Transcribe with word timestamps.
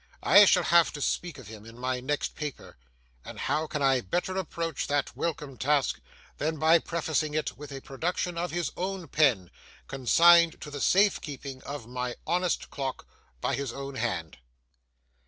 I 0.23 0.45
shall 0.45 0.63
have 0.63 0.91
to 0.93 0.99
speak 0.99 1.37
of 1.37 1.45
him 1.47 1.63
in 1.63 1.77
my 1.77 1.99
next 1.99 2.33
paper; 2.33 2.75
and 3.23 3.37
how 3.37 3.67
can 3.67 3.83
I 3.83 4.01
better 4.01 4.35
approach 4.35 4.87
that 4.87 5.15
welcome 5.15 5.59
task 5.59 5.99
than 6.39 6.57
by 6.57 6.79
prefacing 6.79 7.35
it 7.35 7.55
with 7.55 7.71
a 7.71 7.81
production 7.81 8.35
of 8.35 8.49
his 8.49 8.71
own 8.75 9.07
pen, 9.09 9.51
consigned 9.87 10.59
to 10.61 10.71
the 10.71 10.81
safe 10.81 11.21
keeping 11.21 11.61
of 11.61 11.85
my 11.85 12.15
honest 12.25 12.71
Clock 12.71 13.07
by 13.41 13.53
his 13.53 13.71
own 13.71 13.93
hand? 13.93 14.39